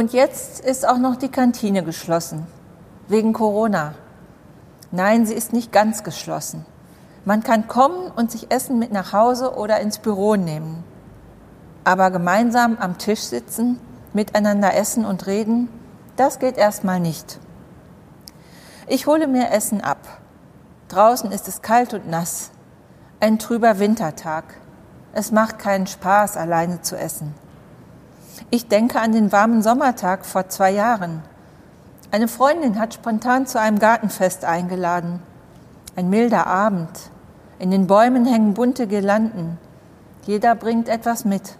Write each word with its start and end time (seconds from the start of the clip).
Und 0.00 0.14
jetzt 0.14 0.60
ist 0.60 0.88
auch 0.88 0.96
noch 0.96 1.16
die 1.16 1.28
Kantine 1.28 1.84
geschlossen, 1.84 2.46
wegen 3.08 3.34
Corona. 3.34 3.92
Nein, 4.92 5.26
sie 5.26 5.34
ist 5.34 5.52
nicht 5.52 5.72
ganz 5.72 6.04
geschlossen. 6.04 6.64
Man 7.26 7.42
kann 7.42 7.68
kommen 7.68 8.10
und 8.10 8.30
sich 8.30 8.50
Essen 8.50 8.78
mit 8.78 8.92
nach 8.92 9.12
Hause 9.12 9.56
oder 9.56 9.78
ins 9.80 9.98
Büro 9.98 10.36
nehmen. 10.36 10.82
Aber 11.84 12.10
gemeinsam 12.10 12.78
am 12.78 12.96
Tisch 12.96 13.20
sitzen, 13.20 13.78
miteinander 14.14 14.74
essen 14.74 15.04
und 15.04 15.26
reden, 15.26 15.68
das 16.16 16.38
geht 16.38 16.56
erstmal 16.56 16.98
nicht. 16.98 17.38
Ich 18.86 19.06
hole 19.06 19.26
mir 19.26 19.50
Essen 19.50 19.82
ab. 19.82 19.98
Draußen 20.88 21.30
ist 21.30 21.46
es 21.46 21.60
kalt 21.60 21.92
und 21.92 22.08
nass. 22.08 22.52
Ein 23.20 23.38
trüber 23.38 23.78
Wintertag. 23.78 24.44
Es 25.12 25.30
macht 25.30 25.58
keinen 25.58 25.86
Spaß, 25.86 26.38
alleine 26.38 26.80
zu 26.80 26.96
essen. 26.96 27.34
Ich 28.48 28.68
denke 28.68 29.00
an 29.00 29.12
den 29.12 29.32
warmen 29.32 29.62
Sommertag 29.62 30.24
vor 30.24 30.48
zwei 30.48 30.70
Jahren. 30.70 31.22
Eine 32.10 32.28
Freundin 32.28 32.80
hat 32.80 32.94
spontan 32.94 33.46
zu 33.46 33.60
einem 33.60 33.78
Gartenfest 33.78 34.44
eingeladen. 34.44 35.22
Ein 35.96 36.08
milder 36.08 36.46
Abend. 36.46 37.10
In 37.58 37.70
den 37.70 37.86
Bäumen 37.86 38.24
hängen 38.24 38.54
bunte 38.54 38.86
Girlanden. 38.86 39.58
Jeder 40.26 40.54
bringt 40.54 40.88
etwas 40.88 41.24
mit. 41.24 41.56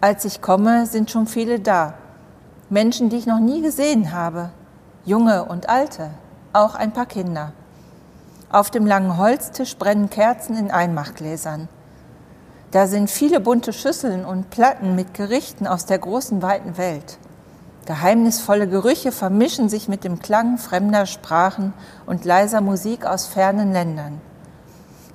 Als 0.00 0.24
ich 0.24 0.40
komme, 0.40 0.86
sind 0.86 1.10
schon 1.10 1.26
viele 1.26 1.60
da. 1.60 1.94
Menschen, 2.70 3.10
die 3.10 3.16
ich 3.16 3.26
noch 3.26 3.40
nie 3.40 3.60
gesehen 3.60 4.12
habe. 4.12 4.50
Junge 5.04 5.44
und 5.44 5.68
alte, 5.68 6.10
auch 6.52 6.74
ein 6.74 6.92
paar 6.92 7.06
Kinder. 7.06 7.52
Auf 8.50 8.70
dem 8.70 8.86
langen 8.86 9.16
Holztisch 9.16 9.76
brennen 9.76 10.08
Kerzen 10.08 10.56
in 10.56 10.70
Einmachgläsern. 10.70 11.68
Da 12.70 12.86
sind 12.86 13.10
viele 13.10 13.40
bunte 13.40 13.72
Schüsseln 13.72 14.24
und 14.24 14.50
Platten 14.50 14.94
mit 14.94 15.14
Gerichten 15.14 15.66
aus 15.66 15.86
der 15.86 15.98
großen, 15.98 16.40
weiten 16.40 16.78
Welt. 16.78 17.18
Geheimnisvolle 17.86 18.68
Gerüche 18.68 19.10
vermischen 19.10 19.68
sich 19.68 19.88
mit 19.88 20.04
dem 20.04 20.20
Klang 20.20 20.56
fremder 20.58 21.06
Sprachen 21.06 21.72
und 22.06 22.24
leiser 22.24 22.60
Musik 22.60 23.04
aus 23.04 23.26
fernen 23.26 23.72
Ländern. 23.72 24.20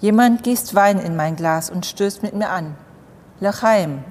Jemand 0.02 0.44
gießt 0.44 0.76
Wein 0.76 1.00
in 1.00 1.16
mein 1.16 1.38
Glas 1.38 1.70
und 1.70 1.86
stößt 1.86 2.24
mit 2.24 2.34
mir 2.34 2.50
an. 2.50 2.76
Lechaim, 3.40 4.04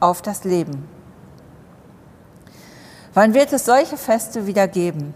auf 0.00 0.22
das 0.22 0.42
Leben. 0.42 0.88
Wann 3.14 3.34
wird 3.34 3.52
es 3.52 3.66
solche 3.66 3.96
Feste 3.96 4.48
wieder 4.48 4.66
geben? 4.66 5.14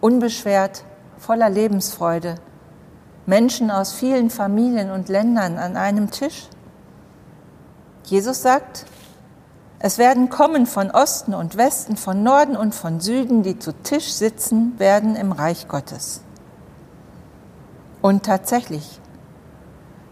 Unbeschwert, 0.00 0.84
voller 1.18 1.50
Lebensfreude. 1.50 2.36
Menschen 3.24 3.72
aus 3.72 3.92
vielen 3.92 4.30
Familien 4.30 4.92
und 4.92 5.08
Ländern 5.08 5.58
an 5.58 5.76
einem 5.76 6.12
Tisch? 6.12 6.48
Jesus 8.06 8.40
sagt, 8.40 8.86
es 9.80 9.98
werden 9.98 10.30
kommen 10.30 10.66
von 10.66 10.92
Osten 10.92 11.34
und 11.34 11.56
Westen, 11.56 11.96
von 11.96 12.22
Norden 12.22 12.56
und 12.56 12.72
von 12.72 13.00
Süden, 13.00 13.42
die 13.42 13.58
zu 13.58 13.72
Tisch 13.72 14.12
sitzen 14.12 14.78
werden 14.78 15.16
im 15.16 15.32
Reich 15.32 15.66
Gottes. 15.66 16.22
Und 18.00 18.24
tatsächlich, 18.24 19.00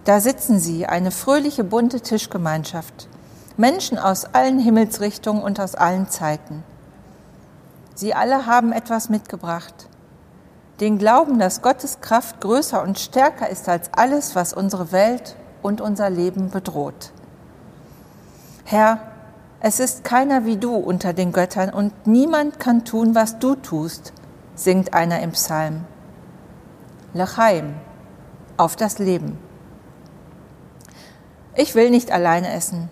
da 0.05 0.19
sitzen 0.19 0.59
sie, 0.59 0.87
eine 0.87 1.12
fröhliche, 1.12 1.62
bunte 1.62 2.00
Tischgemeinschaft, 2.00 3.09
Menschen 3.56 3.97
aus 3.97 4.25
allen 4.25 4.59
Himmelsrichtungen 4.59 5.44
und 5.44 5.61
aus 5.61 5.76
allen 5.76 6.09
Zeiten. 6.09 6.65
Sie 7.94 8.12
alle 8.12 8.47
haben 8.47 8.72
etwas 8.72 9.09
mitgebracht. 9.09 9.88
Den 10.81 10.99
Glauben, 10.99 11.38
dass 11.38 11.62
Gottes 11.62 12.00
Kraft 12.00 12.41
größer 12.41 12.82
und 12.82 12.99
stärker 12.99 13.49
ist 13.49 13.69
als 13.69 13.91
alles, 13.93 14.34
was 14.34 14.53
unsere 14.53 14.91
Welt 14.91 15.37
und 15.62 15.81
unser 15.81 16.11
Leben 16.11 16.50
bedroht. 16.50 17.12
Herr, 18.67 18.99
es 19.61 19.79
ist 19.79 20.05
keiner 20.05 20.47
wie 20.47 20.57
du 20.57 20.75
unter 20.75 21.13
den 21.13 21.33
Göttern 21.33 21.69
und 21.71 22.07
niemand 22.07 22.59
kann 22.59 22.85
tun, 22.85 23.15
was 23.15 23.39
du 23.39 23.57
tust, 23.57 24.15
singt 24.55 24.95
einer 24.95 25.21
im 25.21 25.33
Psalm. 25.33 25.85
Lechaim, 27.13 27.75
auf 28.57 28.75
das 28.75 28.99
Leben. 28.99 29.39
Ich 31.55 31.75
will 31.75 31.91
nicht 31.91 32.11
alleine 32.11 32.53
essen. 32.53 32.89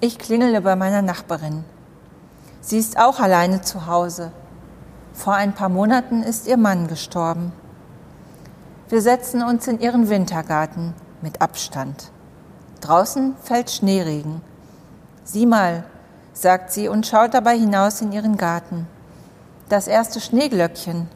Ich 0.00 0.18
klingele 0.18 0.60
bei 0.60 0.74
meiner 0.74 1.02
Nachbarin. 1.02 1.64
Sie 2.60 2.78
ist 2.78 2.98
auch 2.98 3.20
alleine 3.20 3.62
zu 3.62 3.86
Hause. 3.86 4.32
Vor 5.12 5.34
ein 5.34 5.54
paar 5.54 5.68
Monaten 5.68 6.22
ist 6.22 6.46
ihr 6.48 6.56
Mann 6.56 6.88
gestorben. 6.88 7.52
Wir 8.88 9.02
setzen 9.02 9.42
uns 9.42 9.68
in 9.68 9.80
ihren 9.80 10.08
Wintergarten 10.08 10.94
mit 11.22 11.40
Abstand. 11.40 12.10
Draußen 12.80 13.36
fällt 13.42 13.70
Schneeregen. 13.70 14.40
Sieh 15.30 15.44
mal, 15.44 15.84
sagt 16.32 16.72
sie 16.72 16.88
und 16.88 17.06
schaut 17.06 17.34
dabei 17.34 17.58
hinaus 17.58 18.00
in 18.00 18.12
ihren 18.12 18.38
Garten. 18.38 18.86
Das 19.68 19.86
erste 19.86 20.22
Schneeglöckchen. 20.22 21.06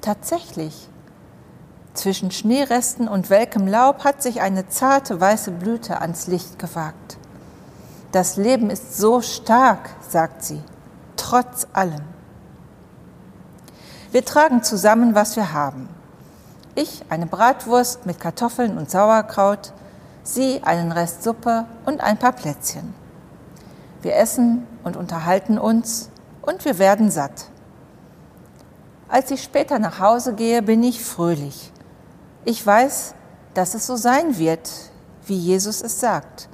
Tatsächlich. 0.00 0.88
Zwischen 1.92 2.30
Schneeresten 2.30 3.08
und 3.08 3.28
welkem 3.28 3.66
Laub 3.66 4.02
hat 4.04 4.22
sich 4.22 4.40
eine 4.40 4.66
zarte 4.70 5.20
weiße 5.20 5.50
Blüte 5.50 6.00
ans 6.00 6.26
Licht 6.26 6.58
gewagt. 6.58 7.18
Das 8.12 8.38
Leben 8.38 8.70
ist 8.70 8.96
so 8.96 9.20
stark, 9.20 9.90
sagt 10.08 10.42
sie, 10.42 10.62
trotz 11.16 11.66
allem. 11.74 12.04
Wir 14.10 14.24
tragen 14.24 14.62
zusammen, 14.62 15.14
was 15.14 15.36
wir 15.36 15.52
haben. 15.52 15.90
Ich 16.74 17.04
eine 17.10 17.26
Bratwurst 17.26 18.06
mit 18.06 18.18
Kartoffeln 18.18 18.78
und 18.78 18.90
Sauerkraut, 18.90 19.74
sie 20.24 20.62
einen 20.62 20.92
Rest 20.92 21.22
Suppe 21.22 21.66
und 21.84 22.00
ein 22.00 22.16
paar 22.16 22.32
Plätzchen. 22.32 23.01
Wir 24.02 24.16
essen 24.16 24.66
und 24.84 24.96
unterhalten 24.96 25.58
uns 25.58 26.10
und 26.42 26.64
wir 26.64 26.78
werden 26.78 27.10
satt. 27.10 27.46
Als 29.08 29.30
ich 29.30 29.42
später 29.42 29.78
nach 29.78 30.00
Hause 30.00 30.34
gehe, 30.34 30.62
bin 30.62 30.82
ich 30.82 31.04
fröhlich. 31.04 31.72
Ich 32.44 32.66
weiß, 32.66 33.14
dass 33.54 33.74
es 33.74 33.86
so 33.86 33.96
sein 33.96 34.38
wird, 34.38 34.70
wie 35.26 35.36
Jesus 35.36 35.82
es 35.82 36.00
sagt. 36.00 36.48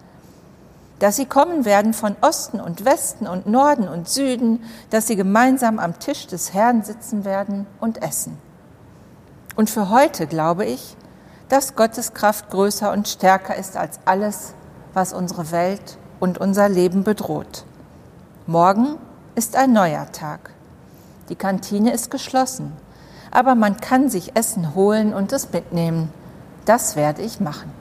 Dass 0.99 1.17
sie 1.17 1.27
kommen 1.27 1.65
werden 1.65 1.95
von 1.95 2.17
Osten 2.21 2.61
und 2.61 2.85
Westen 2.85 3.27
und 3.27 3.47
Norden 3.47 3.89
und 3.89 4.09
Süden, 4.09 4.65
dass 4.91 5.07
sie 5.07 5.17
gemeinsam 5.17 5.79
am 5.79 5.99
Tisch 5.99 6.27
des 6.27 6.53
Herrn 6.53 6.83
sitzen 6.83 7.25
werden 7.25 7.67
und 7.81 8.03
essen. 8.03 8.37
Und 9.55 9.71
für 9.71 9.89
heute 9.89 10.27
glaube 10.27 10.65
ich, 10.65 10.97
dass 11.49 11.77
Gottes 11.77 12.13
Kraft 12.13 12.51
größer 12.51 12.93
und 12.93 13.09
stärker 13.09 13.57
ist 13.57 13.77
als 13.77 14.01
alles, 14.05 14.55
was 14.93 15.13
unsere 15.13 15.51
Welt 15.53 15.99
und 16.21 16.39
unser 16.39 16.69
Leben 16.69 17.05
bedroht. 17.05 17.65
Morgen 18.47 18.97
ist 19.35 19.57
ein 19.57 19.73
neuer 19.73 20.11
Tag. 20.13 20.51
Die 21.29 21.37
Kantine 21.37 21.93
ist 21.93 22.11
geschlossen, 22.11 22.73
aber 23.31 23.55
man 23.55 23.77
kann 23.77 24.09
sich 24.09 24.37
Essen 24.37 24.75
holen 24.75 25.13
und 25.13 25.33
es 25.33 25.53
mitnehmen. 25.53 26.11
Das 26.65 26.97
werde 26.97 27.23
ich 27.23 27.41
machen. 27.41 27.78